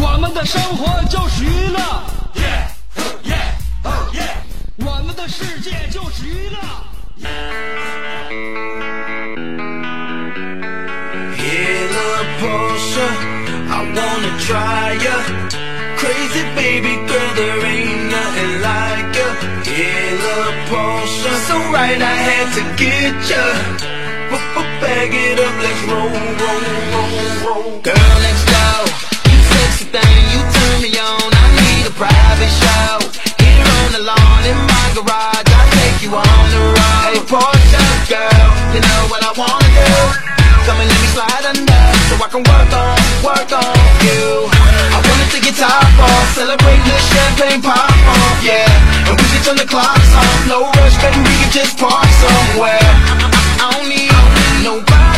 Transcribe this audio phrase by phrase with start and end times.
[0.00, 1.78] 我们的生活就是娱乐，
[4.78, 6.56] 我们的世界就是娱乐。
[11.36, 13.08] Hear the Porsche,
[13.70, 15.16] I wanna try ya.
[15.98, 19.28] Crazy baby girl, there ain't nothing like ya.
[19.64, 20.38] Hear the
[20.70, 23.44] Porsche, so right I had to get ya.
[24.78, 26.60] Bag it up, let's roll, roll,
[26.92, 27.12] roll,
[27.44, 27.80] roll.
[27.80, 28.44] Girl next
[40.65, 44.45] Come and let me slide under, so I can work on, work on you.
[44.93, 48.69] I wanna take your top off, celebrate the champagne pop off, yeah.
[49.09, 52.89] And we should turn the clocks off, no rush, baby, we can just park somewhere.
[53.57, 54.13] I don't need
[54.63, 55.10] nobody's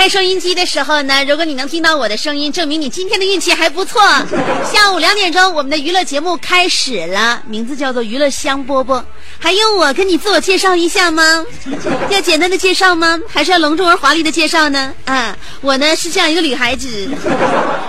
[0.00, 4.00] 开收音机的时候呢，如果你能听到我的声音，证明你今天的运气还不错。
[4.72, 8.98] 下午两点钟，我们的娱乐节目开始了，名字叫做《娱乐香饽饽》。
[9.38, 11.44] 还用我跟你自我介绍一下吗？
[12.08, 13.18] 要简单的介绍吗？
[13.28, 14.90] 还是要隆重而华丽的介绍呢？
[15.04, 17.06] 啊，我呢是这样一个女孩子，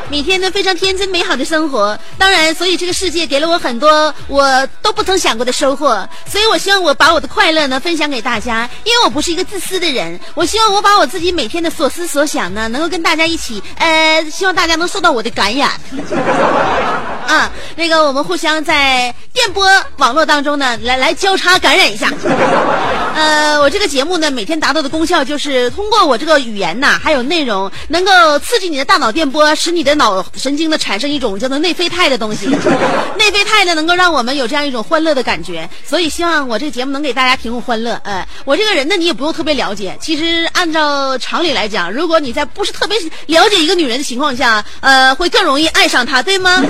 [0.10, 1.98] 每天呢非常天真美好的生活。
[2.18, 6.06] 当然，所以这个世界给了我很多我都不曾想过的收获。
[6.30, 10.20] 所以我希望我把我的快乐呢分享给大家，因为我不是一个自私的人。
[10.34, 15.72] 我希望我把我自己每天的所思所想呢，能够跟大家一起，呃，希望大家能受到我的感染。
[17.28, 19.66] 啊，那个我们互相在电波
[19.98, 22.12] 网络当中呢，来来交叉感染一下。
[23.16, 32.48] 呃，我这个节目呢，每天达到的功效就是通过我这个语言呐，还有内容，能够刺激你的大脑电波，使你的脑神经呢产生一种叫做内啡肽的东西。
[33.18, 35.70] 内啡肽呢，能够让我们有这样一种欢乐的感觉。
[35.88, 38.00] 所以希望我这个节目能给大家提供欢乐。
[38.04, 39.98] 呃，我这个人呢，你也不用特别了解。
[40.02, 42.96] 其实按照常理来讲，如果你在不是特别
[43.28, 46.64] 了解一个女人的情况下，呃，会更容易爱上她，对吗？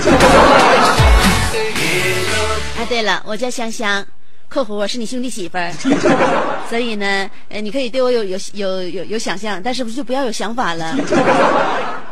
[2.77, 4.05] 啊，对了，我叫香香，
[4.49, 5.71] 括弧我是你兄弟媳妇儿，
[6.69, 10.95] 所以呢，呃，你可以对我有有有有有想象，但是不是就不要有想法了？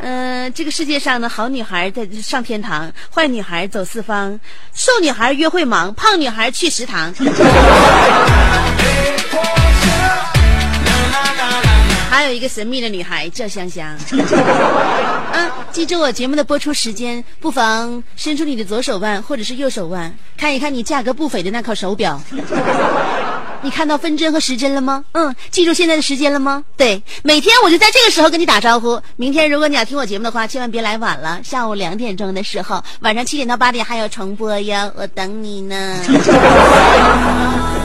[0.01, 4.39] 嗯、 这个世界上呢，好女孩在上天堂，坏女孩走四方，
[4.73, 7.13] 瘦女孩约会忙，胖女孩去食堂。
[12.09, 13.87] 还有一个神秘的女孩叫香香。
[15.31, 22.21] 啊， 记住我节目的播出时间，不妨伸出你的左手腕或者是右手腕，看一看你价格不菲的那块手表。
[23.61, 25.03] 你看到分针和时针了吗？
[25.11, 26.63] 嗯，记住现在的时间了吗？
[26.77, 29.01] 对，每天我就在这个时候跟你打招呼。
[29.17, 31.41] 明天如果你要听我节目的话，千万别来晚了。
[31.43, 35.99] 下午两点钟的时候，晚上七点到八点还有重播哟，我等你呢。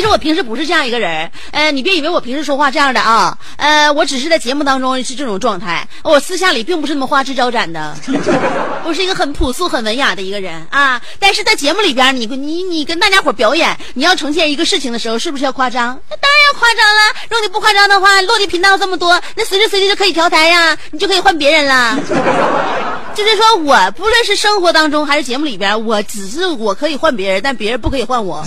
[0.00, 7.94] 其实我平时不是这样一个人，呃，你别以为我平时说话这样的啊，呃，我只是在节目当中是这种状态，我私下里并不是那么花枝招展的，
[8.82, 10.98] 我是一个很朴素、很文雅的一个人啊。
[11.18, 16.00] 但是在节目里边，你你你跟大家伙表演，你要呈现一个事情的时候，是不是要夸张？
[16.08, 17.20] 那当然要夸张了。
[17.28, 22.89] 如果你不夸张的话，落地频道这么多，那随时随地就可以调台呀，你就可以换别人了。
[23.24, 28.44] 就是说我不论是生活当中还是节目里边，我只是我可以换别人，但别人不可以换我。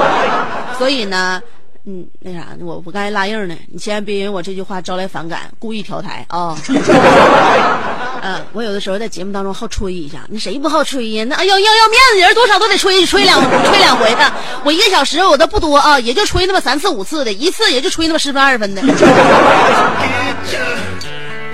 [0.78, 1.42] 所以呢，
[1.86, 6.56] 嗯，那啥，我我刚才拉硬呢，你千万别因为我这句话招来反感，故意调台啊。
[8.22, 11.24] 嗯， 我有的时候在节目当中好吹一下，那谁不好吹呀？
[11.28, 14.32] 那哎呦要要面子人多少都得吹吹两吹两回的。
[14.64, 18.82] 我一个小时我都不多啊，也就吹那么三次五次的，一次也就吹那么十分二十分的。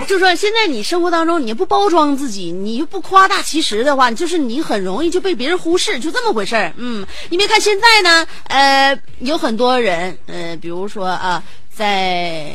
[0.06, 6.73] 就说现在你生活当中你不包装自己，你又不夸大其词的话，就是你很容易就被别人忽视，就这么回事儿。
[6.76, 11.43] 嗯，你别看现在呢，呃，有很多人，呃，比如说啊，
[11.75, 12.55] 在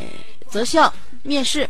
[0.50, 1.68] 择校面试。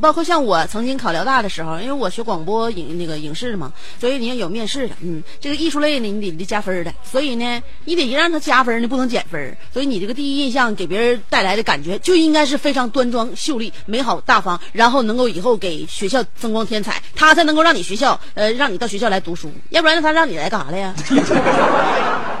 [0.00, 20.94] 包括像我曾经考辽大的时候，因为我学广播影那个影视嘛，所以你要有面试的，嗯，这个艺术类呢，你得得加分的，所以呢，你得让他加分，你不能减分，所以你这个第一印象给别人带来的感觉就应该是非常端庄秀丽、美好大方，然后能够以后给学校增光添彩，他才能够让你学校呃让你到学校来读书，要不然他让你来干啥来呀？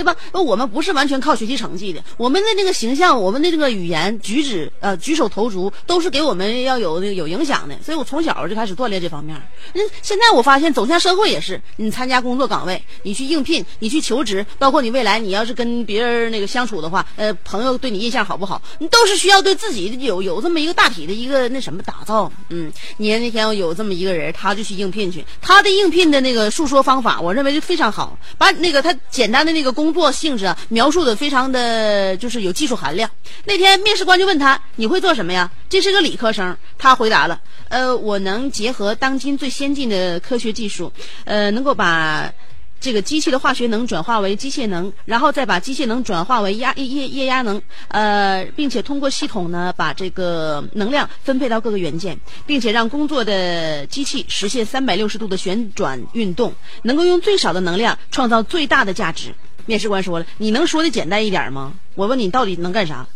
[0.00, 0.16] 对吧？
[0.32, 7.76] 那我们不是完全靠学习成绩的，我们的那个形象，我们的这个语言举止，呃，举手投足都是给我们要有那个有影响的。
[7.84, 9.36] 所以我从小就开始锻炼这方面。
[9.74, 22.32] 那现在我发现走向社会也是，你参加工作岗位，你去应聘，你去求职，包括你未来你要是跟别人那个相处的话，呃，朋友对你印象好不好，你都是需要对自己有有这么一个大体的一个那什么打造。
[22.48, 29.89] 嗯，你那天有这么一个人，他就去应聘去，他的应聘的那个诉说方法，我认为就非常好，把那个他简单的那个工。
[29.92, 33.10] 工作性质啊，描述的非常的就是有技术含量。
[33.44, 40.92] 那天面试官就问他：“你会做什么呀？”这是个理科生，他回答了：“呃，我能结合当今最先进的科学技术，
[41.24, 42.32] 呃，能够把
[42.80, 59.34] 这个机器的化学能转化为机械能，然后再把机械能转化为压液液压能，呃，并且通过系统呢，把这个能量分配到各个元件，并且让工作的机器实现三百六十度的旋转运动，能够用最少的能量创造最大的价值。”
[59.70, 61.72] 面试官说了：“你能说的简单一点吗？
[61.94, 63.06] 我问你到底能干啥？”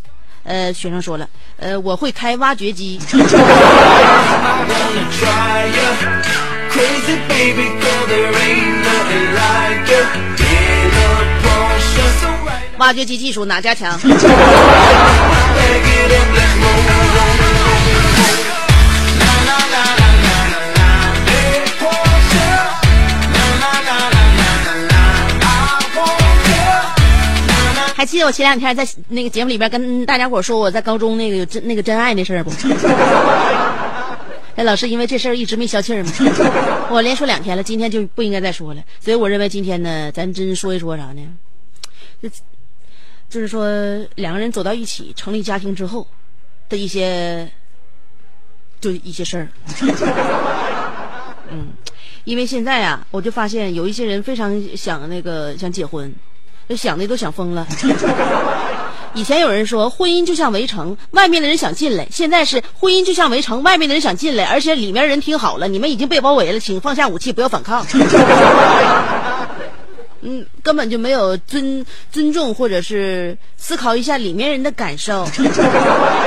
[0.44, 1.28] 呃，学生说了
[1.58, 3.00] ：“呃，我会开挖掘机。
[12.78, 13.98] ”挖掘机技术哪家强？
[28.14, 32.52] 记得我前两天在那个节目里边跟大家伙说我在高中那个有真那个真爱那事儿不？
[34.54, 36.12] 那 老师因为这事儿一直没消气儿吗？
[36.92, 38.80] 我连说两天了，今天就不应该再说了。
[39.00, 41.22] 所以我认为今天呢，咱真说一说啥呢？
[42.22, 42.28] 就
[43.28, 43.66] 就是说
[44.14, 46.06] 两个人走到一起成立家庭之后
[46.68, 47.50] 的一些，
[48.80, 49.48] 就一些事儿。
[51.50, 51.72] 嗯，
[52.22, 56.14] 因为现在啊，我就发现有一些人非常想那个想结婚。
[56.68, 57.66] 这想的都想疯了。
[59.14, 67.86] 以前有人说婚姻就像围城，外面的人想进来；现在是婚姻就像围城，外面的人想进来，而且里面人听好了，你们已经被包围了，请放下武器，不要反抗。
[70.26, 75.28] 嗯，根本就没有尊尊重或者是思考一下里面人的感受。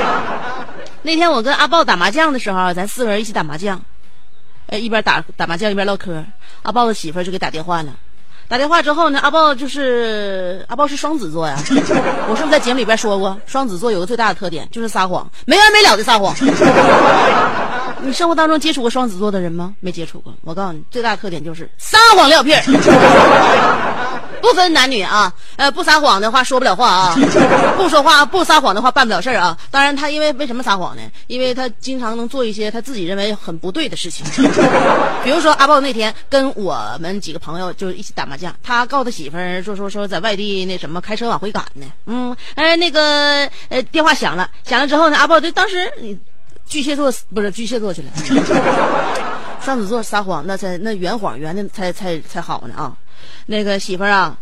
[1.02, 3.82] 那天我跟阿豹打麻将的时候，咱四个人一起打麻将，
[4.68, 6.24] 呃，一边打打麻将一边唠嗑，
[6.62, 7.92] 阿豹的媳妇就给打电话了。
[8.48, 11.54] 打电话之后呢，阿豹就是阿豹是双子座呀。
[12.28, 16.34] 我是不是在节目里边说过，双子座有个最大的特点就是撒谎，没完没了的撒谎。
[18.00, 19.74] 你生活当中接触过双子座的人吗？
[19.80, 20.32] 没接触过。
[20.42, 22.62] 我告诉你，最大的特点就是撒谎撂屁儿。
[24.48, 27.14] 不分男女啊，呃，不撒谎的话说不了话啊，
[27.76, 29.56] 不说话不撒谎的话办不了事儿啊。
[29.70, 31.02] 当然，他因为为什么撒谎呢？
[31.26, 34.24] 因为他经常能做一些他自己认为很不对的事情。
[35.22, 41.84] 比如说阿豹那天跟我们几个朋友就一起打麻将，他告他媳妇儿说说说在外地那什么开车往回赶呢。
[42.06, 45.92] 嗯，哎，那个呃电话响了，响了之后呢，阿豹就当时
[46.66, 48.08] 巨蟹座不是巨蟹座去了，
[49.60, 52.96] 双子座撒谎那才那圆谎圆的才才才好呢啊。
[53.46, 54.36] 那个媳妇儿啊，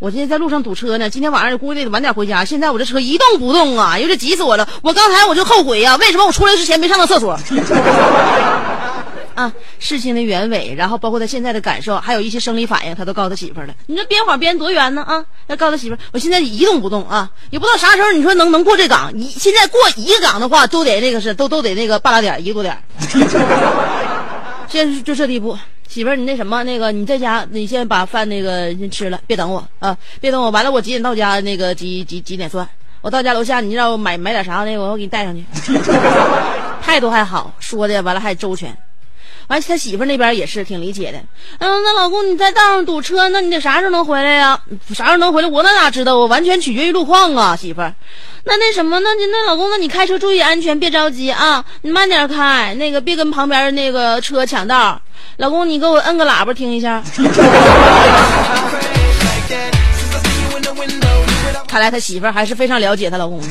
[0.00, 2.42] 我今天在路上堵车呢，今天晚上估计得晚点回家。
[2.42, 4.66] 现在我这车一动不动啊，有点急死我了。
[4.80, 7.38] 我刚才我就后悔呀，为什么我出来之前没上趟厕所？
[9.36, 13.74] 啊，事情的原委，然后包括他现在的感受，还有一些生理反应，他都告诉他媳妇了。
[13.88, 15.22] 你说编谎编多冤呢啊？
[15.48, 19.12] 要告诉他媳妇，我现在一动不动啊，也不知道啥时候你说能能过这岗。
[19.14, 22.82] 你现在过一个岗的话，都得那个是都都得那个半拉点一个多点。
[24.66, 25.58] 现在就这地步。
[25.90, 30.48] 媳妇儿，你那什么，那个你在家，你先把饭那个先吃了，别等我啊，别等我。
[30.52, 31.40] 完了，我几点到家？
[31.40, 32.66] 那个几几几点算？
[33.00, 35.44] 我到家楼下，你让我买买点啥那个我给你带上去。
[36.80, 38.72] 态度还好，说的完了还周全。
[39.50, 41.18] 完，他媳妇那边也是挺理解的。
[41.58, 44.60] 嗯，那老公你在道上堵车，那你得啥时候能回来呀？
[44.94, 45.48] 啥时候能回来？
[45.48, 46.16] 我那哪知道？
[46.16, 47.80] 我完全取决于路况啊，媳妇。
[48.44, 55.00] 那那什么，那那老公，那你开车注意安全，别着急啊，你慢点开，那个别跟旁边那个车抢道。
[55.38, 57.02] 老公，你给我摁个喇叭听一下。
[61.66, 63.40] 看来他媳妇还是非常了解他老公。
[63.40, 63.46] 的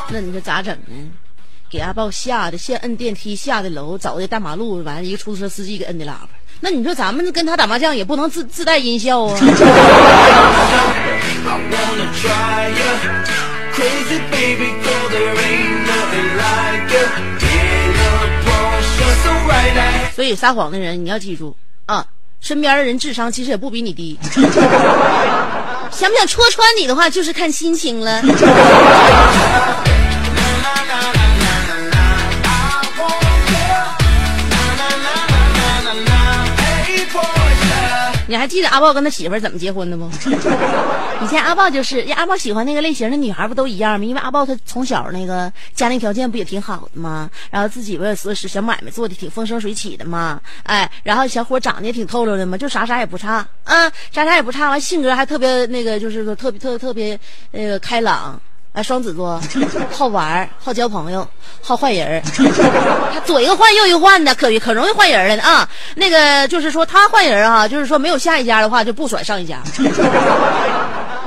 [0.09, 1.11] 那你说咋整呢？
[1.69, 6.29] 给阿豹吓得，先摁电梯下的楼，走的大马路，完了一个出租车司机给摁的喇叭。
[6.61, 9.37] 那你说咱们跟他打麻将也不能自自带音效啊。
[20.13, 21.53] 所以撒谎的人你要记住
[21.85, 22.05] 啊，
[22.39, 24.17] 身边的人智商其实也不比你低。
[25.91, 28.21] 想不想戳穿你的话，就是看心情了。
[38.31, 40.05] 你还记得阿豹跟他媳妇儿怎么结婚的不？
[41.21, 44.05] 以前阿豹就是阿豹喜欢那个类型的女孩，不都一样吗？
[44.05, 47.29] 因为阿豹他从小那个家庭条件不也挺好的吗？
[47.49, 50.39] 然后自己不也是小买卖做的挺风生水起的吗？
[50.63, 57.19] 哎，然后小伙长得也挺透溜的嘛，就啥啥也不差，嗯，啥啥也不差，完性格还特别那个，就是说特别特特别
[57.51, 58.41] 那个开朗。
[58.73, 59.37] 哎，双子座，
[59.91, 61.27] 好玩儿，好交朋友，
[61.61, 62.21] 好换人儿。
[63.13, 65.67] 他左一个换右一个换的，可可容易换人了啊！
[65.95, 69.61] 那个就是说他换人啊，就是说没有下一家的话就不甩上一家。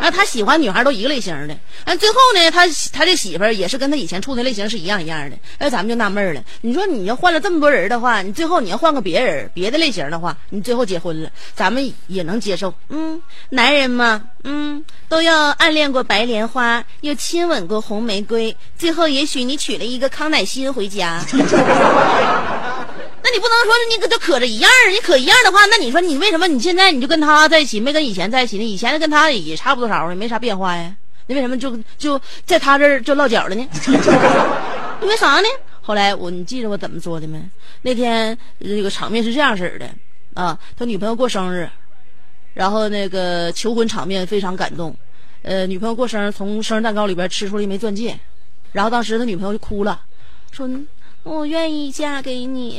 [0.05, 1.57] 那他喜欢女孩都一个类型的，
[1.87, 5.37] 完最后呢，他他这媳妇儿也是跟他以前处的类型是一样一样的。
[5.57, 12.75] 哎，咱们就纳闷了，你说你要换了这么多人的话，你最后你要换个别人别的类型的话，你最后结婚了，咱们也能接受。
[12.91, 13.19] 嗯，
[13.49, 21.25] 男人嘛，嗯，都要暗恋过白莲花，又亲吻过红玫瑰，最后也许你娶了一个康乃馨回家。
[23.27, 28.63] 那你不能说你跟就可着一样，你可一样的话，那你说你为什么你现在你就跟他在一起，没跟以前在一起呢？
[28.63, 30.95] 以前跟他也差不多少，也没啥变化呀。
[31.27, 33.67] 你为什么就就在他这儿就落脚了呢？
[35.01, 35.49] 因为啥呢？
[35.81, 37.43] 后来我你记得我怎么说的没？
[37.81, 39.89] 那天这个场面是这样式的
[40.35, 41.67] 啊，他女朋友过生日，
[42.53, 44.95] 然后那个求婚场面非常感动。
[45.41, 48.19] 呃，女朋友过生日，从生日蛋糕里边吃出了一枚钻戒，
[48.73, 49.99] 然后当时他女朋友就哭了，
[50.53, 50.69] 说。
[51.25, 52.79] 我愿意嫁给你，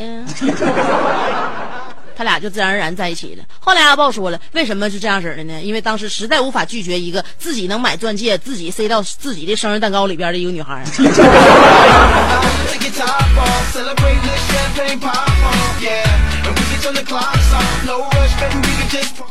[2.16, 3.44] 他俩就自然而然在一起了。
[3.60, 5.60] 后来阿豹说了，为什么是这样式的呢？
[5.62, 10.84] 因为当时实在无法拒绝一个自己能买钻戒、自己塞到自己的生日蛋糕里边的一个女孩。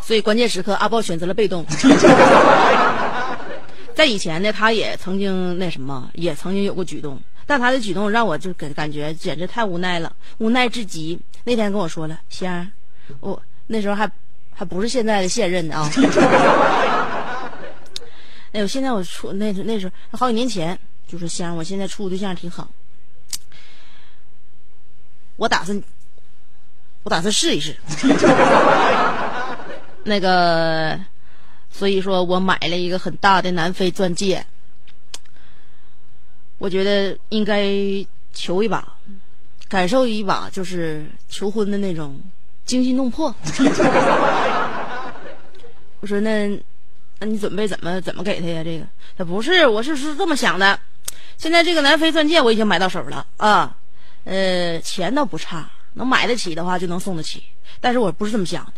[0.03, 1.65] 所以关键时刻，阿豹选择了被动。
[3.95, 11.19] 在以前呢，他也曾经那什么，也曾经有过举动，但他的举动让我就感感觉简直太无奈了，无奈至极。
[11.45, 12.67] 那天跟我说了，仙儿，
[13.21, 14.11] 我那时候还
[14.53, 15.91] 还不是现在的现任呢啊。
[18.53, 22.69] 哎呦，现在我处那那时候好几年前，就说仙儿，我现在处对象挺好，
[25.37, 25.83] 我打算
[27.03, 27.77] 我打算试一试。
[30.05, 30.99] 那个，
[31.71, 34.47] 所以说我买了一个很大的南非钻戒，
[36.59, 37.67] 我觉得应该
[38.33, 38.87] 求一把，
[39.69, 42.19] 感受一把就是求婚的那种
[42.65, 43.35] 惊心动魄。
[46.01, 46.49] 我说那，
[47.19, 48.63] 那你准备怎么怎么给他呀？
[48.63, 50.79] 这个他不是，我是是这么想的。
[51.37, 53.77] 现在这个南非钻戒我已经买到手了啊，
[54.25, 57.43] 呃，钱倒不差，能买得起的话就能送得起。
[57.81, 58.73] 但是我不是这么想的，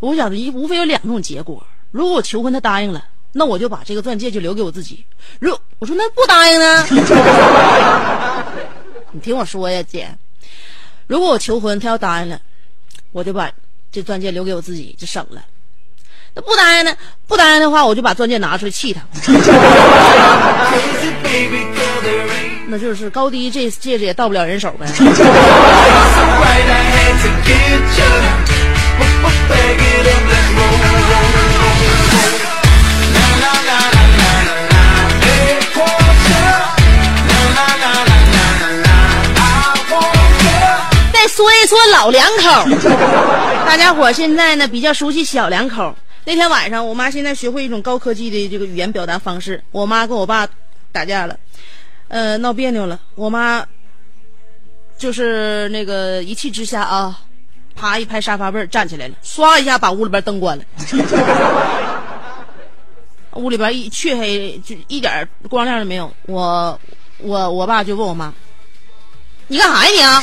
[0.00, 1.66] 我想的一无非有两种结果。
[1.90, 5.04] 如果我求婚他答应了，那我就把这个钻戒就留给我自己。
[5.38, 6.86] 如我说那不答应呢？
[9.12, 10.08] 你听我说呀，姐，
[11.06, 12.38] 如果我求婚他要答应了，
[13.12, 13.50] 我就把
[13.90, 15.42] 这钻戒留给我自己，就省了。
[16.34, 16.94] 那不答应呢？
[17.26, 19.00] 不答应的话，我就把钻戒拿出来气他。
[22.70, 24.86] 那就是高低这戒指也到不了人手呗。
[41.38, 42.42] 说一说老两口，
[43.64, 45.94] 大家伙现在呢比较熟悉小两口。
[46.24, 49.62] 那天晚上，我妈现在学会一种高科技的这个语言表达方式。
[49.70, 50.48] 我妈跟我爸
[50.90, 51.38] 打架了，
[52.08, 52.98] 呃，闹别扭了。
[53.14, 53.64] 我妈
[54.96, 57.20] 就是那个一气之下啊，
[57.76, 60.64] 啪一拍沙发背站起来了，唰一下把屋里边灯关了。
[63.34, 66.12] 屋里边一黢黑，就一点光亮都没有。
[66.26, 66.80] 我
[67.18, 68.34] 我我爸就问我妈
[69.48, 70.22] ：“你干啥呀你啊？”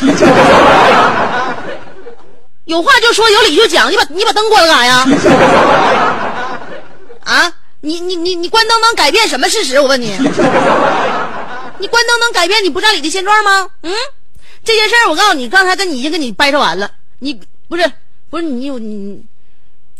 [2.65, 3.91] 有话就说，有理就讲。
[3.91, 5.05] 你把你把灯关了干啥呀？
[7.23, 9.79] 啊，你你你你关灯能改变什么事实？
[9.79, 10.07] 我问你，
[11.77, 13.67] 你关灯能改变你不占理的现状吗？
[13.83, 13.93] 嗯，
[14.63, 16.89] 这件事儿我告诉你，刚才跟你已经跟你掰扯完了。
[17.19, 17.91] 你不是
[18.31, 19.23] 不是你有你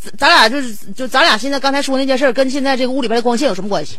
[0.00, 3.96] 咱咱俩就是就咱俩现在刚才说那件事儿跟现在这个屋里边的光线有什么关系？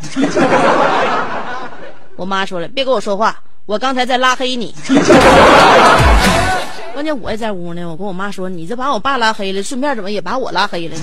[2.17, 4.73] 我妈说了，别跟我说话，我刚才在拉黑你。
[6.93, 11.01] 关键我也在屋呢，我跟我妈说，你这把我爸拉黑了，顺便怎么也把我拉黑了呢.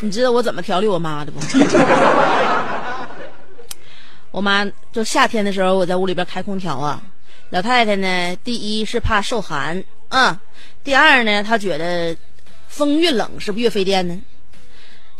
[0.00, 1.40] 你知道我怎么调理我妈的不？
[4.30, 7.02] 我妈就夏天的时候，我在屋里边开空调啊。
[7.50, 10.38] 老太太呢，第一是怕受寒嗯，
[10.84, 12.16] 第二呢，她觉得
[12.70, 14.16] 风越冷是不是越费电呢？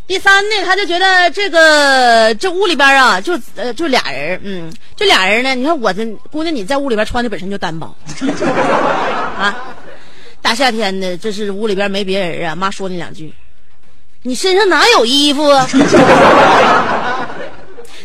[0.07, 7.95] 第三呢，他就觉得这个这屋里边啊，就呃就俩人，嗯，就俩人呢，你看我这姑娘你在屋里边穿的本身就单薄
[9.38, 9.76] 啊，
[10.42, 13.33] 大夏天的，这是屋里边没别人啊，妈说你两句，
[14.25, 15.69] 你身上哪有衣服啊？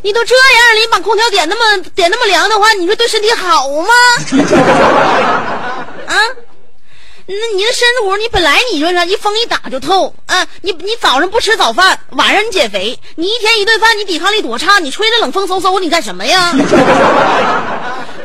[0.03, 3.89] 你都这样了，你把空调点那么点那么凉的话，你说对身体好吗？
[6.05, 6.15] 啊？
[7.27, 10.45] 那你的身子骨，你本来你说啥，一风一打就透啊！
[10.61, 14.77] 你你早上不吃早饭，晚上你减肥，你一天一顿饭，你抵抗力多差？
[14.77, 16.51] 你吹着冷风嗖嗖，你干什么呀？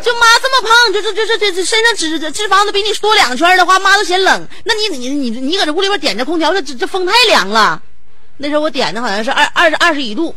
[0.02, 4.47] 就妈这么胖，就这这这这这身上脂脂肪都比你多两圈的话，妈都嫌冷。
[4.64, 7.80] 那你你你你搁这屋里边点着空调，这这这风太凉了。
[8.37, 10.35] 那时候我点的好像是二二十二十一度，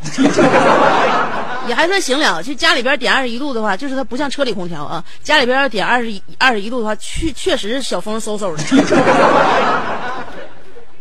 [1.67, 2.41] 也还算行了。
[2.43, 8.63] 就家里边点二十一度的话，就是它不像车里空调啊，家里边要点二十一二十一度的话，确确实小风嗖嗖的。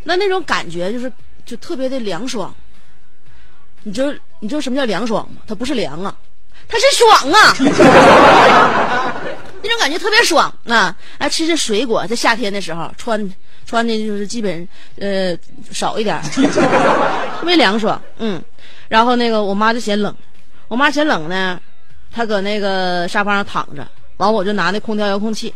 [0.04, 1.12] 那那种感觉就是
[1.47, 2.54] 就特别的凉爽。
[3.85, 5.42] 你知道你知道什么叫凉爽吗？
[5.47, 6.14] 它不是凉啊，
[6.69, 7.54] 它是爽啊。
[9.64, 10.97] 那种感觉特别爽啊！
[11.19, 13.33] 哎，吃吃水果，在夏天的时候穿
[13.64, 15.37] 穿的就是基本呃
[15.71, 18.02] 少一点， 特别凉爽。
[18.19, 18.42] 嗯，
[18.88, 20.12] 然后那个我妈就嫌冷，
[20.73, 21.61] 我妈嫌冷呢，
[22.11, 23.87] 她搁那个沙发上躺着，
[24.17, 25.55] 完我就拿那空调遥控器，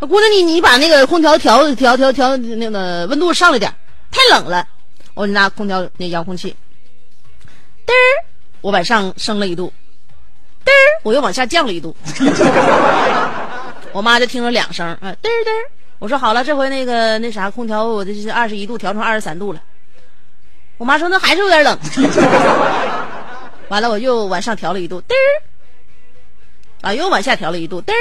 [0.00, 3.72] 姑娘你你把那个空调调调调调那个温度上来点，
[4.10, 4.66] 太冷了，
[5.14, 6.50] 我就拿空调那遥控器，
[7.86, 8.26] 嘚儿
[8.62, 9.72] 我往上升了一度，
[10.64, 11.94] 嘚儿我又往下降了一度。
[13.94, 15.70] 我妈就听了两声，啊，嘚儿嘚儿。
[16.00, 19.62] 我说好了，这回那个那啥，空调我这是二十一度调成二十三度了。
[20.78, 21.78] 我妈说那还是有点冷。
[23.72, 25.16] 完了，我又往上调了一度，嘚儿，
[26.82, 27.96] 啊，又往下调了一度，嘚儿，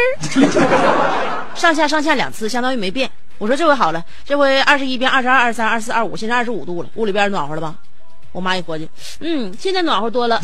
[1.55, 3.09] 上下上下两次，相当于没变。
[3.37, 7.75] 我说这回好了，这回二十一变二十二、二十三、二十四、二十五，现在二十五度了，屋里边暖和了吧？
[8.33, 8.89] 我妈一合计，
[9.21, 10.41] 嗯，现在暖和多了。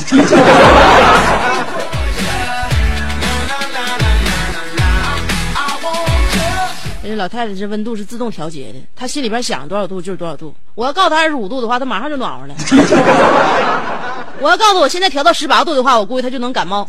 [7.04, 10.56] 人 家老太太这温度是自动调节的，她心里边想多少度就是多少度。
[10.74, 12.56] 我要告诉她二十五度的话，她马上就暖和了。
[14.40, 16.88] 我要告诉我现在调到十八度的话，我估计他就能感冒。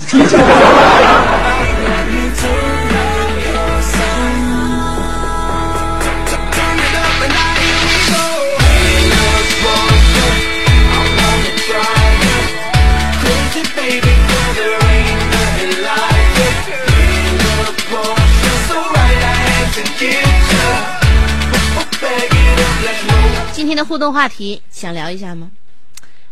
[23.53, 25.51] 今天的互动话题想聊一下吗？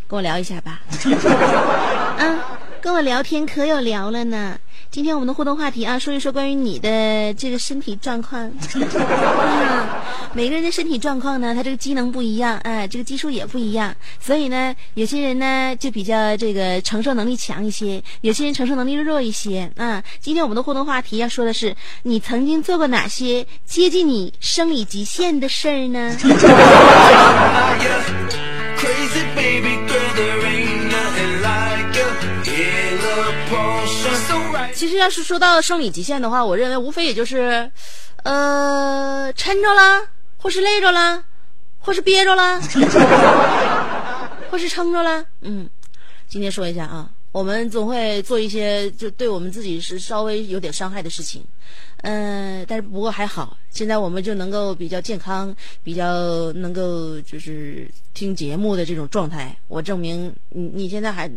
[0.08, 0.80] 跟我聊一下吧。
[2.18, 2.38] 嗯，
[2.80, 4.58] 跟我聊天可有聊了呢。
[4.88, 8.50] 今天我们的互动话题啊，说一说关于你的这个身体状况。
[8.74, 8.88] 嗯，
[10.32, 19.70] 每个人的身体状况呢，他这个机能不一样，哎，这个基数也不一样，所以呢，有些人呢就比较这个承受能力强一些，有些人承受能力弱一些。
[19.76, 26.16] 啊，今天我们的互动话题要说的是，你曾经做过哪些接近你生理极限的事儿呢？
[34.74, 37.70] 其实要是说到生理极限的话，我认为无非也就是，
[38.24, 40.02] 呃，抻着啦，
[40.36, 41.24] 或是累着啦，
[41.78, 42.60] 或是憋着啦，
[44.50, 45.24] 或是撑着啦。
[45.40, 45.68] 嗯，
[46.28, 51.42] 今天说一下啊，我们总会做一些就对我们自己是稍微有点伤害的事情，
[52.08, 59.56] 嗯、但是不过还好，现在我们就能够比较健康，比较能够就是听节目的这种状态。
[59.66, 61.28] 我证明你你现在还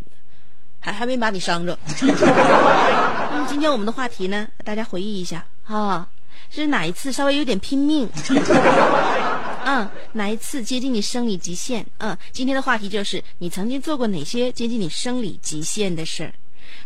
[0.79, 1.75] 还还没把你伤着。
[1.99, 6.08] 那么今天我们的话题呢，大家回忆一下啊，
[6.51, 8.08] 是哪一次稍微有点拼命？
[9.65, 11.84] 嗯，哪一次接近你生理极限？
[11.97, 16.34] 嗯，今天的话题就是你曾经做过哪些接近你生理极限的事儿？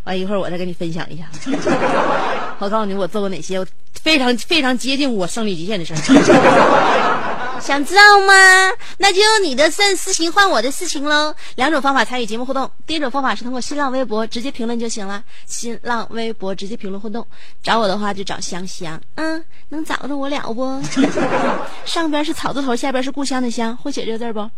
[0.03, 1.23] 完一会儿我再跟你分享一下。
[2.59, 3.65] 我告诉你，我做过哪些我
[4.01, 5.97] 非常非常接近我生理极限的事儿。
[7.61, 8.33] 想知道吗？
[8.97, 11.33] 那就用你的肾私情换我的私情喽。
[11.55, 17.25] 两种方法参与节目互动，第一种方法是通过新浪微博直接评论就行了，新浪微博直接评论互动。
[17.61, 20.81] 找我的话就找香香，嗯，能找着我了不？
[21.85, 24.49] 上边是草字头，下边是故乡的乡，会写这个字不？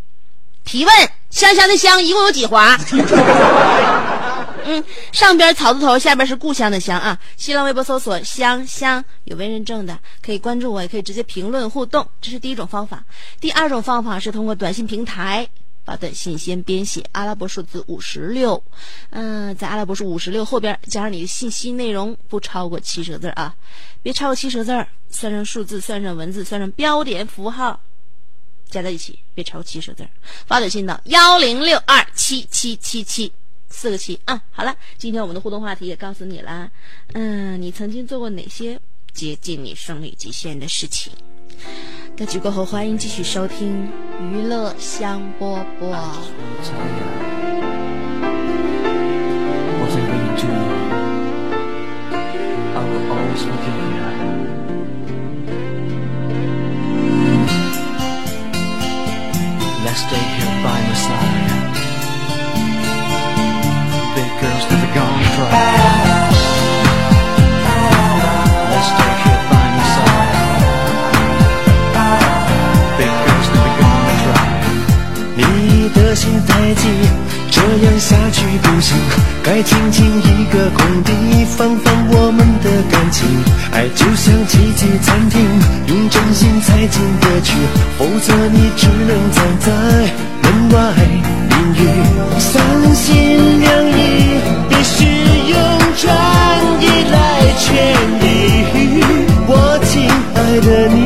[0.64, 2.76] 提问：香香的香一共有几划？
[4.66, 7.20] 嗯，上边草字头，下边是故乡的乡啊。
[7.38, 12.08] 新浪微博搜索“香香”，有微认证的可以关注我，也可以直接评论互动。
[12.20, 13.06] 这是第一种方法。
[13.40, 15.48] 第二种方法是通过短信平台
[15.86, 18.64] 把短信先编写阿拉伯数字五十六，
[19.12, 23.56] 嗯，在阿拉伯数五十六后边加上你的信息内容，不超过七十个字啊，
[24.02, 27.80] 别超过七十个字，算上数字，算上文字，算上标点符号。
[28.68, 30.08] 加在一起，别超过七十字。
[30.48, 33.32] 发短信到幺零六二七七七七
[33.76, 34.42] 四个七啊。
[34.52, 36.72] 好了，今天我们的互动话题也告诉你了。
[37.14, 38.80] 嗯，你曾经做过哪些
[39.14, 41.12] 接近你生理极限的事情？
[42.18, 43.90] 歌曲过后，欢迎继续收听
[44.32, 45.92] 娱乐香饽饽。
[49.78, 50.54] 我想永远住你
[52.74, 53.76] ，I will always love you.
[59.86, 61.55] Let's stay here by my side.
[75.38, 76.88] 你的心太急，
[77.52, 78.98] 这样下去不行，
[79.44, 81.12] 该静静一个空地，
[81.58, 83.28] 放放我们的感情。
[83.72, 85.42] 爱就像奇迹暂停，
[85.88, 87.54] 用真心才进得去，
[87.98, 89.72] 否则你只能站在
[90.42, 90.76] 门外
[92.40, 93.94] 三心两意，
[94.70, 95.06] 必须
[95.52, 95.58] 用
[95.98, 96.04] 专
[96.82, 97.16] 一来
[97.60, 97.64] 痊
[98.22, 98.26] 愈，
[99.48, 99.50] 我
[99.84, 101.05] 亲爱的你。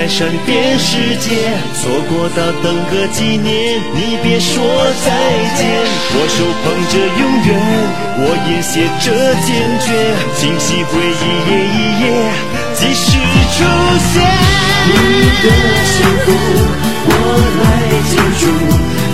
[0.00, 1.28] 在身边世界，
[1.74, 4.64] 错过到等个几年，你别说
[5.04, 5.12] 再
[5.58, 5.68] 见。
[6.14, 7.50] 我手捧着永远，
[8.16, 9.12] 我眼写着
[9.44, 9.52] 坚
[9.84, 9.92] 决，
[10.38, 12.08] 清晰回忆一页一页，
[12.72, 13.12] 及时
[13.52, 13.60] 出
[14.08, 14.24] 现。
[14.88, 14.96] 你
[15.42, 15.46] 的
[15.84, 15.92] 幸
[16.24, 16.32] 福
[17.04, 17.12] 我
[17.60, 17.62] 来
[18.08, 18.42] 建筑，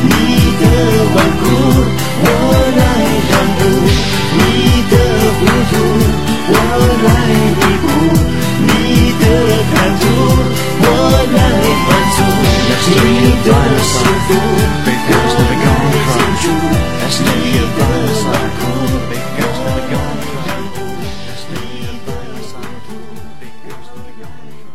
[0.07, 0.15] 你
[0.61, 0.63] 的
[1.17, 1.45] 顽固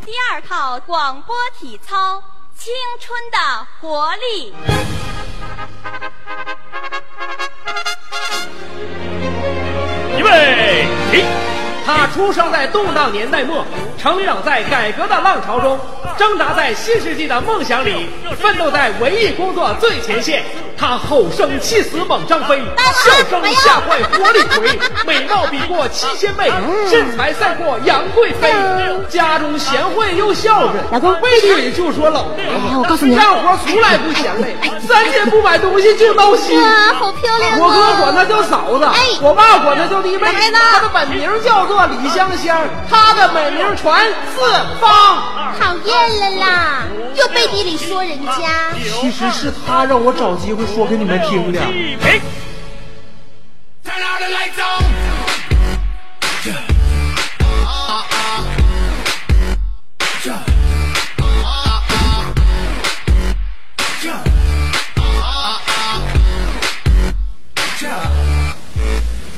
[0.06, 2.22] 第二套广播体操
[2.58, 4.54] 青春的活力。
[10.18, 11.52] 预备起。
[11.86, 13.66] 他出生在动荡年代末
[13.98, 15.80] 成长在改革的浪潮中。
[16.22, 18.06] 挣扎在新世纪的梦想里，
[18.40, 20.44] 奋斗在文艺工作最前线。
[20.82, 22.60] 她吼声气死猛张飞，
[22.96, 26.52] 笑声吓坏活李逵，美貌比过七仙妹，
[26.90, 28.52] 身材赛过杨贵妃。
[29.08, 34.56] 家中贤惠又孝顺，老公背地里就说老婆哎我告诉你干活从来不嫌累，
[34.88, 36.60] 三天不买东西就闹心。
[36.60, 37.98] 哇，好漂亮我哥啊！
[38.00, 40.34] 管她叫嫂子，哎我爸管她叫弟妹。
[40.52, 42.58] 她的本名叫做李香香，
[42.90, 44.42] 她的美名传四
[44.82, 45.22] 方。
[45.60, 46.84] 讨厌了啦，
[47.16, 48.74] 又背地里说人家。
[49.00, 51.60] 其实是他让我找机会说给你们听的。
[53.84, 54.84] Turn all the lights on.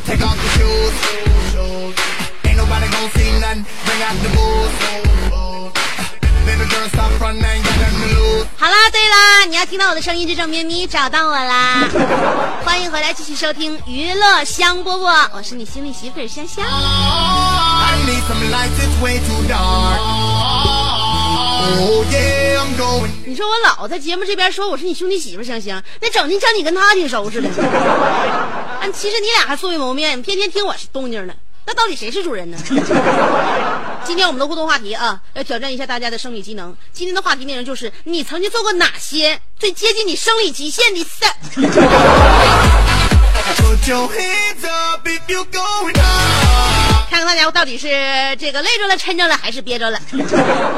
[0.06, 0.96] Take off the shoes.
[2.46, 3.66] Ain't nobody gonna see nothing.
[3.86, 4.76] Bring out the booze.
[6.46, 7.63] Baby girl, stop running.
[8.58, 11.88] 好啦，对啦，你要听到我的声音就证明你找到我啦。
[12.64, 16.64] 欢迎回来，继续收听娱乐香饽饽，我是你心里媳妇儿香香。
[16.66, 16.74] Oh.
[23.26, 27.50] 你说我老在节目这边说我是你兄弟媳妇儿香香，那整的像你跟他挺熟似的。
[27.50, 31.34] 啊， 其实你俩还素未谋面，天天听我动静呢。
[31.66, 32.58] 那到底谁是主人呢？
[34.06, 36.76] 今天我们的互动话题啊，要挑战一下大家的生理机能。
[36.92, 41.26] 今天的话题内容就是你曾经做过哪些最接近你生理极限的事
[47.14, 47.88] 看看大家到底是
[48.40, 50.00] 这个累着了、抻着了，还是憋着了？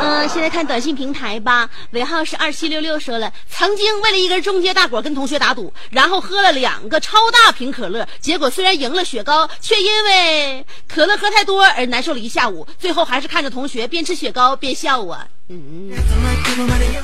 [0.02, 15.18] 嗯、现在看短信平台吧，尾号是二七六六说了，曾经为了一根中街大果跟同学打赌，然后喝了两个超大瓶可乐，结果虽然赢了雪糕，却因为可乐喝太多而难受了一下午，最后还是看着同学边吃雪糕边笑我。
[15.48, 15.90] 嗯，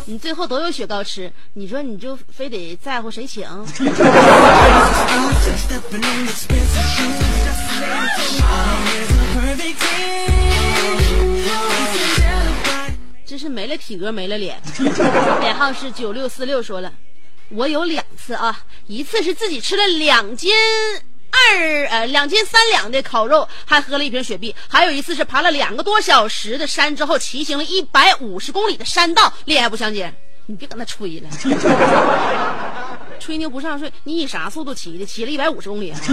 [0.03, 3.47] 你最后都有雪糕吃，你说你就非得在乎谁请？
[13.41, 14.61] 是没了体格没了脸。
[15.41, 16.93] 尾号是九六四六说了，
[17.49, 20.53] 我有两次啊，一次是自己吃了两斤
[21.31, 30.13] 二呃两斤三两的烤肉，还喝了一瓶雪碧；还有一次是爬了两个多小时的山之后，骑行了一百五十公里的山道，厉害不，香姐？
[30.45, 31.27] 你别搁那吹了。
[33.19, 35.05] 吹牛不上税，你以啥速度骑的？
[35.05, 35.99] 骑了一百五十公里啊？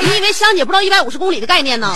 [0.00, 1.94] 你以为香姐不知道一百五十公里的概念呢？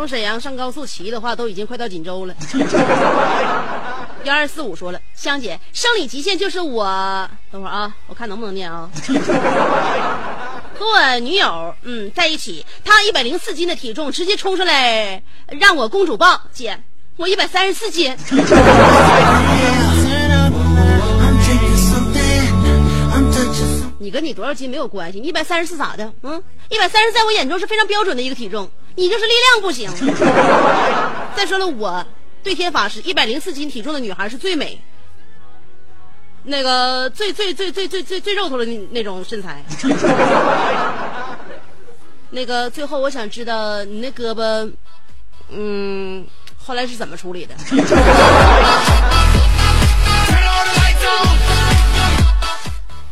[0.00, 2.34] 从沈阳上高速骑的话，都已经快到锦州了。
[4.24, 8.88] 幺二四五说了，香姐，生理极限就是我，等会儿啊，我看能不能念啊。
[10.78, 15.22] 和我女友嗯在一起，她一百零四斤的体重直接冲上来
[15.60, 16.82] 让我公主抱，姐，
[17.18, 18.16] 我一百三十四斤。
[24.10, 26.12] 你跟你多少斤没有关系，一百三十四咋的？
[26.22, 29.88] 嗯，一百三十在我眼中是非常标准的一个体重，你就是力量不行。
[31.36, 32.04] 再说了，我
[32.42, 34.80] 对天发誓，一百零四斤体重的女孩是最美，
[36.42, 39.64] 那个最最最最最最最肉头的那那种身材。
[42.30, 44.72] 那个最后我想知道你那胳膊，
[45.50, 46.26] 嗯，
[46.58, 47.54] 后来是怎么处理的？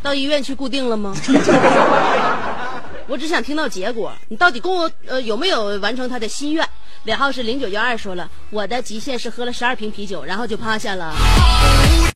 [0.01, 1.13] 到医院去固定了吗？
[3.07, 6.67] 我只想听到结果，你到底跟我呃有没有完成他的心愿？
[7.05, 11.15] 尾号是零九幺二说了，我的极限是喝了十二瓶啤酒，然后就趴下了。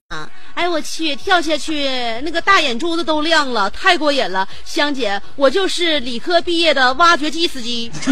[0.09, 0.29] 啊！
[0.53, 1.89] 哎我去，跳下去，
[2.21, 4.47] 那个大眼珠子都亮了，太过瘾了。
[4.65, 7.91] 香姐，我就是理科毕业的挖掘机司机。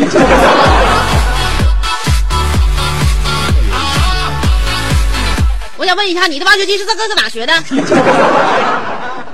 [5.77, 7.53] 我想问一下，你的挖掘机是在在在哪学的？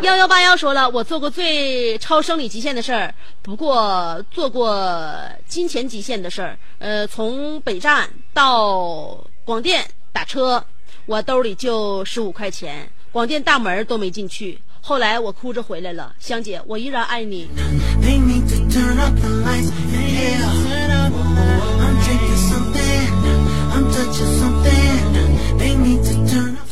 [0.04, 6.58] 幺幺八幺说了，我做过最超生理极限的事儿，不过做过金钱极限的事儿。
[6.78, 9.84] 呃，从北站到广电
[10.14, 10.64] 打车，
[11.08, 14.60] 我兜里就十五块钱，广电大门都没进去。
[14.82, 17.50] 后来我哭着回来了，香姐，我依然爱你。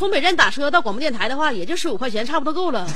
[0.06, 2.86] 从北站打车到广播电台的话，也就十五块钱，差不多够了。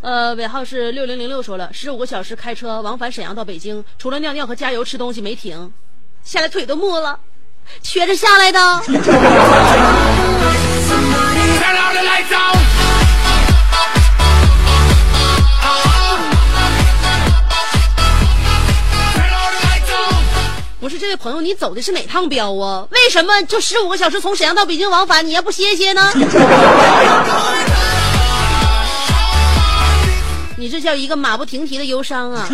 [0.00, 5.70] 呃，尾号是六零零六说了，十五个小时开车往返沈阳到北京，除了尿尿和加油吃东西没停，
[6.22, 7.20] 下来腿都木了，
[7.82, 8.58] 瘸着下来的。
[20.84, 22.86] 不是这位朋友，你走的是哪趟标啊？
[22.90, 26.12] 为什么就十五个小时从沈阳到北京往返，你还不歇歇呢？
[30.58, 32.46] 你这叫一个马不停蹄的忧伤啊！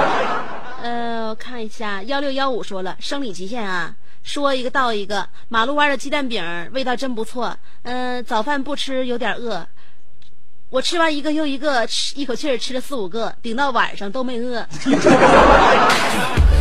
[0.82, 5.28] 呃，我看一下，幺六幺五说了，生理极限啊，说一个到一个。
[5.50, 7.54] 马路湾的鸡蛋饼味道真不错。
[7.82, 9.66] 嗯、早饭不吃有点饿，
[10.70, 14.66] 我吃完一个又一个，吃一口气儿吃了四五个，顶到晚上都没饿。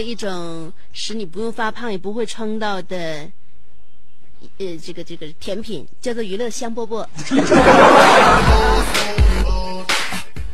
[0.00, 3.30] 一种使你不用发胖也不会撑到的，
[4.58, 7.06] 呃，这个这个甜品叫做娱乐香饽饽。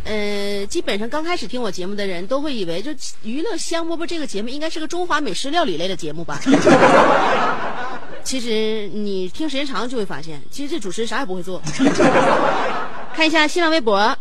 [0.05, 2.91] 呃，基本上刚开始听我节目的人都会以为，就
[3.23, 6.41] 娱乐香饽饽这个节目应该是个中华美食料理类的节目吧。
[8.25, 11.63] 其实你听时间长了就会发现，其实这主持人啥也不会做。
[13.15, 14.17] 看一下新浪微博，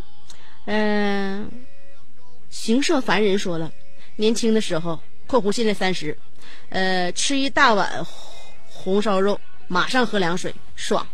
[0.66, 1.50] 嗯、
[2.50, 3.72] 行社凡人说了，
[4.16, 5.00] 年轻的时候
[5.32, 6.18] （括弧现在三十），
[6.68, 8.06] 呃，吃一大碗
[8.68, 9.40] 红烧肉，
[9.70, 11.08] 马上喝凉水，爽。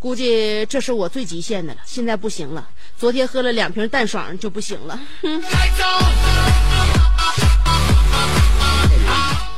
[0.00, 2.68] 估计这是我最极限的了，现在不行了。
[2.98, 4.98] 昨天喝了两瓶淡爽就不行了。
[5.22, 5.40] 哼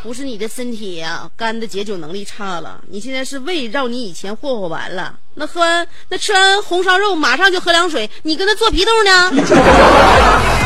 [0.02, 5.18] 不是你的身体呀、肝的解酒能力差了，你现在是胃绕你以前霍霍完了。
[5.34, 9.32] 那喝完那吃完红烧肉马上就喝凉水，你跟他做皮豆呢？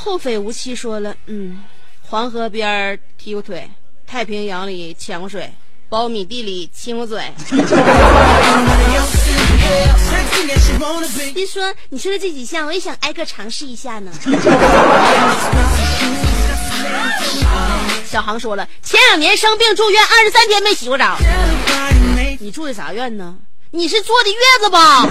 [0.03, 1.63] 后匪无期说了，嗯，
[2.01, 3.69] 黄河边儿踢过腿，
[4.05, 5.49] 太平洋里潜过水，
[5.89, 7.31] 苞米地里亲过嘴。
[11.33, 14.11] 别说你说的这几项，我也想挨个尝试一下呢。
[18.05, 21.15] 小航说了，前两年生病住院，二十三天没洗过澡。
[22.41, 23.37] 你住的啥院呢？
[23.71, 25.07] 你是坐的月子吧？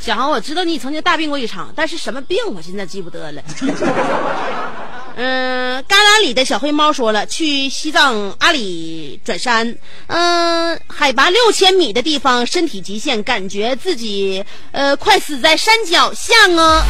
[0.00, 3.42] 小航，我知道你曾经大病过一场，但是什么病我现在记不得了。
[5.16, 9.76] 嗯，旮旯里的小黑猫说了，去西藏阿里转山，
[10.08, 16.84] 嗯，海拔六千米的地方，身体极限，感觉自己呃快死在山脚下啊。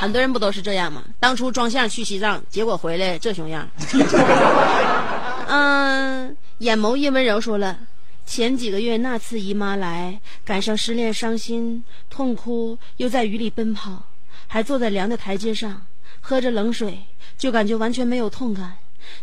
[0.00, 1.02] 很多人不都是这样吗？
[1.18, 3.68] 当初装相去西藏，结果回来这熊样。
[5.48, 7.76] 嗯，眼眸一温柔说了，
[8.24, 14.04] 前几个月那次姨妈来，赶上失恋伤心痛哭，又在雨里奔跑，
[14.46, 15.84] 还坐在凉的台阶上，
[16.20, 17.00] 喝着冷水，
[17.36, 18.76] 就感觉完全没有痛感，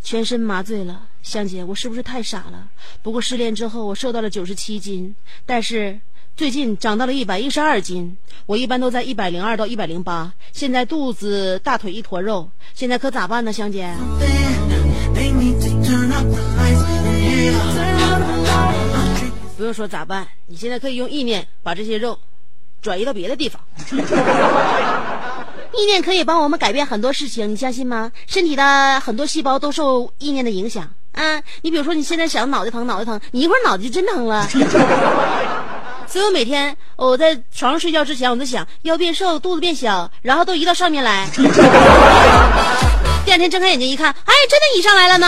[0.03, 1.07] 全身麻醉了。
[1.23, 2.67] 香姐，我是不是太傻了？
[3.01, 5.97] 不过失恋之后，我瘦到了九十七斤，但是。
[6.37, 13.89] 最近长到了一百一十二斤，我一般都在一百零二到一百零八，现在肚子、大腿一坨肉，现在可咋办呢，香姐？
[19.55, 22.19] 不用说咋办，你现在可以用意念把这些肉
[22.81, 23.61] 转移到别的地方。
[25.71, 28.11] 意念可以帮我们改变很多事情，你相信吗？
[28.27, 31.41] 身体的很多细胞都受意念的影响啊！
[31.61, 34.45] 你比如说，你现在想脑袋疼，脑袋疼，你一会儿脑袋就真疼了。
[36.15, 41.27] 所以我每天我在床上睡觉之前，我就想腰变瘦，肚子变小，然后都移到上面来。
[43.25, 45.27] 第二天睁开眼睛一看，哎，真的移上来了呢。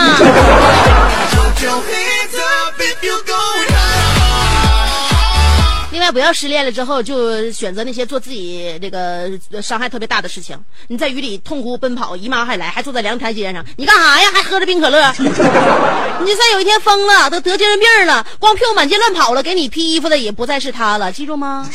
[5.98, 10.56] 另外，不要失恋了之后就选择那些做自己这个呃伤害特别大的事情。
[10.86, 14.30] 你在雨里痛哭奔跑，姨妈还来，还坐在凉台阶上，你干啥呀？
[14.32, 15.12] 还喝着冰可乐？
[15.18, 21.68] 你就算有一天疯了，都得精神病了，光屁股满街乱跑了，给你披衣服的也不再是他了，记住吗？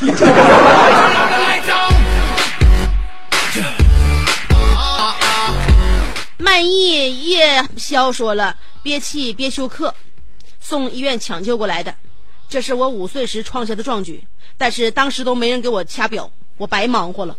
[6.37, 9.93] 漫意夜宵说了，憋气憋休克，
[10.61, 11.93] 送医院抢救过来的。
[12.53, 14.23] 这是我五岁时创下的壮举，
[14.59, 17.35] 但是当时都没人给我掐表，我白忙活了。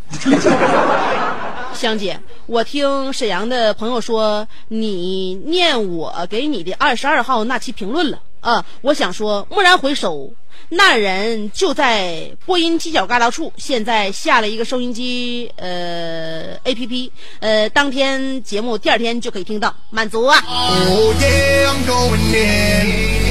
[1.73, 10.33] 香姐，我听沈阳的朋友说你念我给你的二十二号那期评论了啊，我想说，蓦然回首，
[10.69, 13.53] 那人就在播音犄角旮旯处。
[13.57, 20.43] 现在下了一个收音机呃 A P P，呃，当天节目第二天就可以听到，满足啊。
[20.49, 23.24] Oh yeah, I'm going in.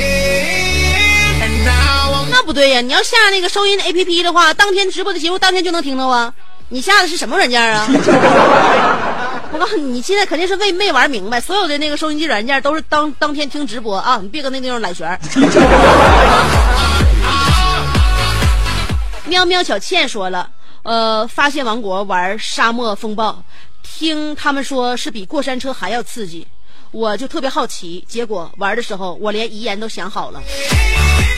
[2.44, 6.34] 不对呀，你要下那个收音 A P P 的话，当天直播的节目当天就能听到啊。
[6.70, 7.88] 你下的是什么软件啊？
[9.54, 15.20] 我告诉你，你现在肯定是没没玩明白，所有的那个收音机软件都是当当天听直播啊，你别搁那地方揽旋。
[19.26, 20.50] 喵喵小倩说了，
[20.84, 23.44] 呃，发现王国玩沙漠风暴，
[23.84, 26.48] 听他们说是比过山车还要刺激，
[26.92, 28.04] 我就特别好奇。
[28.08, 30.42] 结果玩的时候，我连遗言都想好了。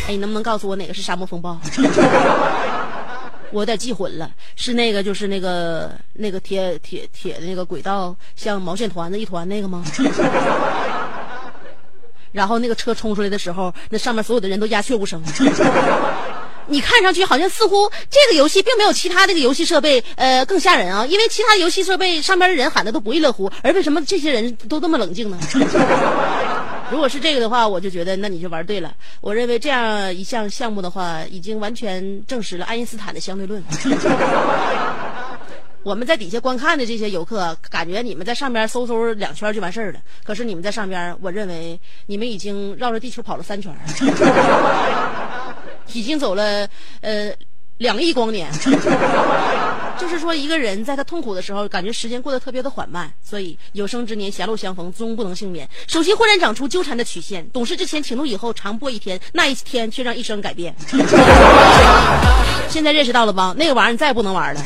[0.07, 1.57] 哎，你能不能告诉我哪个是沙漠风暴？
[3.51, 9.83] 我有点记混了，是那个就是那个那个铁铁铁的那个轨道，像毛线团子一团那个吗？
[12.31, 15.23] 然后那个车冲出来的时候，那上面所有的人都鸦雀无声。
[16.67, 25.37] 你看上去好像似乎这个游戏并没有其他这个游戏设备呃更吓人啊，因为其他游戏设备上边的人喊的都不亦乐乎，而为什么这些人都这么冷静呢？
[26.91, 28.93] 如果是这个的话，我就觉得那你就玩对了。
[29.21, 33.63] 我认为这样一项项目的话，已经完全证实了爱因斯坦的相对论。
[35.83, 39.99] 我们在底下观看的这些游客，感觉你们在上边嗖嗖两圈就完事儿了。
[40.23, 43.71] 可是你们在上边，我认为你们已经绕着地球跑了三圈，
[45.93, 46.67] 已经走了
[47.01, 47.31] 呃
[47.77, 48.51] 两亿光年。
[49.99, 53.11] 就是说，一个人在他痛苦的时候，感觉时间过得特别的缓慢。
[53.23, 55.67] 所以有生之年狭路相逢，终不能幸免。
[55.87, 60.75] 手心忽然长出纠缠的曲线，懂事之前请怒以后长播一天，那一天却让一生改变。
[62.69, 63.55] 现在认识到了吧？
[63.57, 64.61] 那个玩意儿再也不能玩了。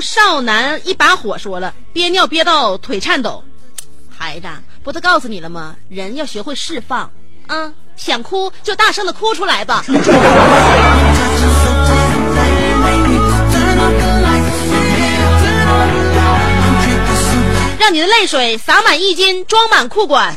[0.00, 3.42] 少男一把火说了，憋尿憋到腿颤抖，
[4.08, 4.48] 孩子，
[4.82, 5.74] 不都告诉你了吗？
[5.88, 7.10] 人要学会释放
[7.46, 9.84] 啊，想哭就大声的哭出来吧。
[17.78, 20.36] 让你的泪水洒满浴巾，装满裤管。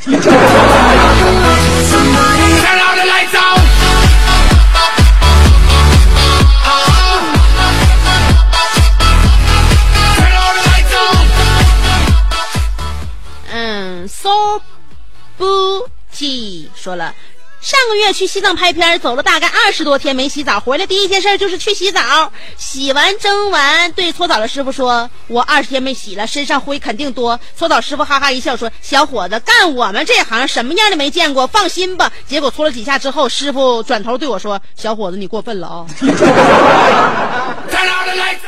[15.42, 17.16] Booty 说了，
[17.60, 22.32] 上个月去西藏拍片，走了大概二十多天没洗澡，回来第一件事就是去洗澡。
[22.58, 31.48] 洗完蒸完，对搓澡的师傅说：“我二十天没洗了，身上灰肯定多。”搓澡师傅哈哈一笑说：“小伙子，干我们这行什么样的没见过？
[31.48, 35.86] 放心吧。”结果搓了几下之后，师傅转头对我说：“小伙子，你过分了啊！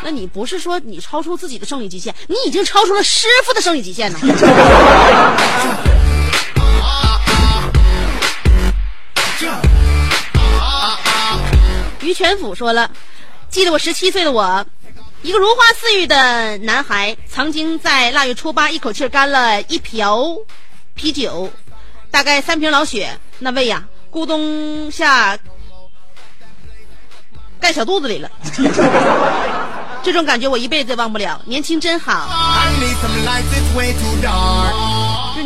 [0.06, 4.20] 那你不是说你超出自己的生理极限，你已经超出了师傅的生理极限呢。
[12.14, 12.92] 全甫说了，
[13.50, 14.66] 记得我十七岁的我，
[15.22, 20.38] 一个如花似玉的男孩，曾经在腊月初八一口气干了一瓢
[20.94, 21.52] 啤酒，
[22.12, 25.38] 大概三瓶老雪，那胃呀、咕咚下
[27.60, 28.30] 盖小肚子里了。
[30.04, 31.42] 这种感觉我一辈子也忘不了。
[31.46, 32.30] 年轻真好。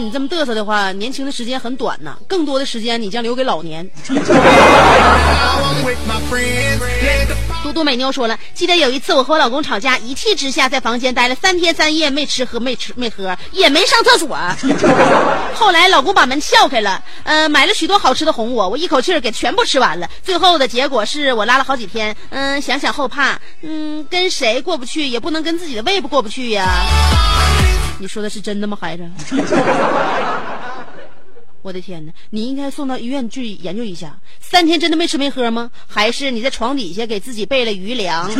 [0.08, 3.86] 你这么嘚瑟的话，年轻的时间很短呐，更多的时间你将留给老年。
[7.78, 7.84] Now I'm with my friends.
[7.84, 14.38] Let the 嘟嘟美妞说了，记得有一次我和我老公吵架，一气之下在房间待了三天三夜，没吃喝没吃没喝，也没上厕所。
[15.54, 20.10] 后来老公把门撬开了，呃，买了许多好吃的哄我，我一口气给全部吃完了。
[20.24, 26.66] 最后的结果是我拉了好几天，嗯，想想后怕，嗯，跟谁过不去，也不能跟自己的胃部过不去呀。
[28.00, 29.04] 你说的是真的吗，孩子？
[31.68, 32.14] 我的天哪！
[32.30, 35.70] 你应该送到医院去研究一下，三天真的没吃没喝吗？
[35.86, 38.32] 还是你在床底下给自己备了余粮？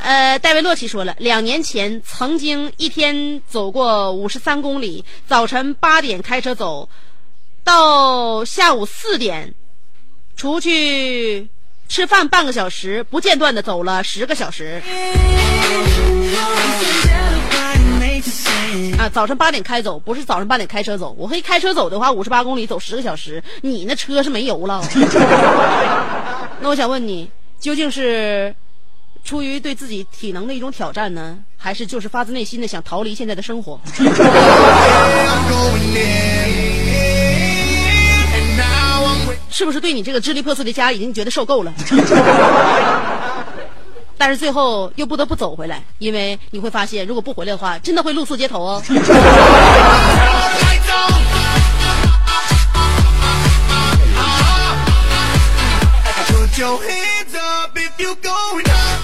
[0.00, 6.88] 呃，戴维洛奇说了，两年前曾经一天走过五十三公里，早晨八点开车走，
[7.62, 9.54] 到下午四点
[10.36, 11.46] 出去
[11.86, 14.80] 吃饭半个小时，不间断的走了十个小时。
[18.98, 21.14] 啊，早晨八点开走，不是早上八点开车走。
[21.18, 24.82] 我可以开车走的话，五十八公里走十个小时，你那车是没油了。
[26.60, 28.54] 那我想问你，究竟是
[29.24, 33.80] 出于对自己体能的一种挑战呢，还是就是发自内心的想逃离现在的生活？
[39.50, 41.72] 是不是对你这个支离破碎的家已经觉得受够了？
[44.16, 48.82] 但是最后又不得不走回来，因为你会发现，如果不回来的话，真的会露宿街头哦。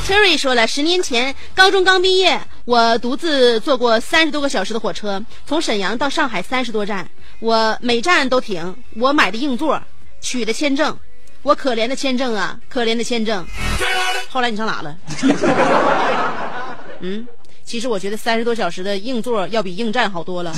[0.07, 7.09] Terry 说了，十年前高中刚毕业，我独自坐过三十多个小时的火车，从沈阳到上海三十多站，
[7.41, 8.77] 我每站都停。
[8.97, 9.81] 我买的硬座，
[10.21, 10.97] 取的签证，
[11.43, 13.45] 我可怜的签证啊，可怜的签证。
[14.28, 14.97] 后来你上哪了？
[17.01, 17.26] 嗯，
[17.64, 20.53] 其实我觉得三十多小时的硬座要比硬站好多了。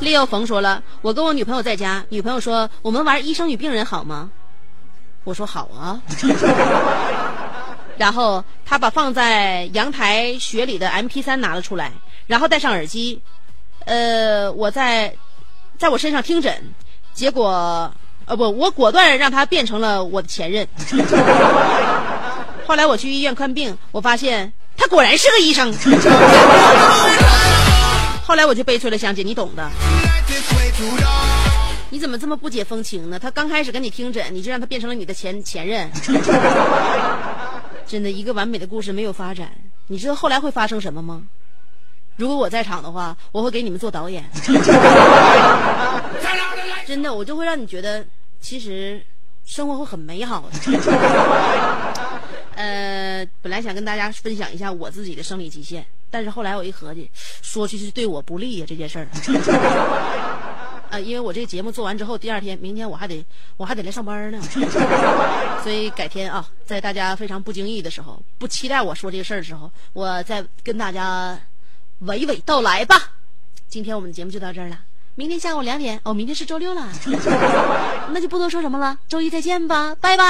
[0.00, 4.30] Leo 冯说了，我跟我女朋友在家，女朋友说我们玩医生与病人好吗？
[5.24, 6.00] 我说好啊。
[7.98, 11.92] 然后他把放在阳台雪里的 MP 3拿了出来，
[12.26, 13.20] 然后戴上耳机，
[13.84, 15.14] 呃，我在
[15.78, 16.74] 在我身上听诊，
[17.14, 17.92] 结果
[18.26, 20.66] 呃不，我果断让他变成了我的前任。
[22.66, 25.72] 后来我去医院看病，我发现他果然是个医生。
[28.26, 29.70] 后来我就悲催了，香姐，你懂的。
[31.88, 33.18] 你怎么这么不解风情呢？
[33.20, 35.88] 他刚开始跟你听诊，你就让他变成了你的前前任。
[37.86, 39.52] 真的，一个完美的故事没有发展。
[39.86, 41.22] 你知道后来会发生什么吗？
[42.16, 44.24] 如果我在场的话，我会给你们做导演。
[46.86, 48.04] 真的，我就会让你觉得，
[48.40, 49.00] 其实
[49.44, 50.58] 生活会很美好的。
[52.56, 57.10] 呃，本来想跟大家分享一下我自己的生理极限，但是后来我一合计，
[57.42, 59.06] 说去是对我不利呀、这件事儿。
[60.98, 63.24] 因为我这个节目做完之后，第二天、明天我还得
[63.56, 64.40] 我还得来上班呢，
[65.62, 71.38] 所以改天啊，在大家非常不经意的时候，不期待我说这个事儿的时候，我再跟大家
[72.04, 73.12] 娓娓道来吧。
[73.68, 74.78] 今天我们的节目就到这儿了，
[75.16, 76.88] 明天下午两点，哦，明天是周六了，
[78.12, 80.26] 那就不多说什么了，周一再见吧，拜拜。